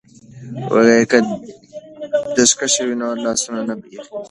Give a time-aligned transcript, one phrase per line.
[1.09, 1.17] که
[2.35, 4.09] دستکش وي نو لاسونه نه یخیږي.